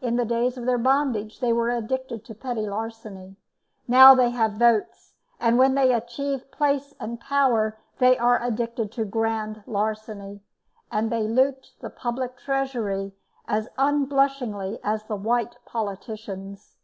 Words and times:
In 0.00 0.16
the 0.16 0.24
days 0.24 0.56
of 0.56 0.64
their 0.64 0.78
bondage 0.78 1.40
they 1.40 1.52
were 1.52 1.68
addicted 1.68 2.24
to 2.24 2.34
petty 2.34 2.66
larceny; 2.66 3.36
now 3.86 4.14
they 4.14 4.30
have 4.30 4.52
votes, 4.52 5.12
and 5.38 5.58
when 5.58 5.74
they 5.74 5.92
achieve 5.92 6.50
place 6.50 6.94
and 6.98 7.20
power 7.20 7.76
they 7.98 8.16
are 8.16 8.42
addicted 8.42 8.90
to 8.92 9.04
grand 9.04 9.62
larceny, 9.66 10.40
and 10.90 11.12
they 11.12 11.24
loot 11.28 11.74
the 11.82 11.90
public 11.90 12.38
treasury 12.38 13.12
as 13.46 13.68
unblushingly 13.76 14.78
as 14.82 15.04
the 15.04 15.16
white 15.16 15.56
politicians. 15.66 16.76